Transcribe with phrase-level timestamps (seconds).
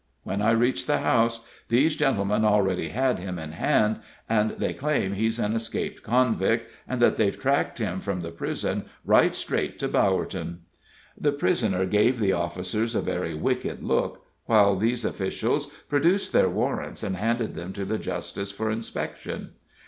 [0.23, 5.13] When I reached the house, these gentlemen already had him in hand, and they claim
[5.13, 9.87] he's an escaped convict, and that they've tracked him from the prison right straight to
[9.87, 10.61] Bowerton."
[11.15, 17.03] The prisoner gave the officers a very wicked look, while these officials produced their warrants
[17.03, 19.51] and handed them to the justice for inspection.